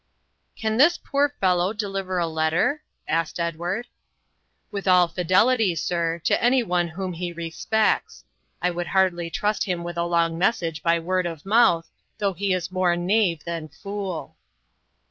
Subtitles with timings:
[0.55, 3.85] 'Can this poor fellow deliver a letter?' asked Edward.
[4.71, 8.25] 'With all fidelity, sir, to any one whom he respects.
[8.63, 11.87] I would hardly trust him with a long message by word of mouth
[12.17, 14.35] though he is more knave than fool.'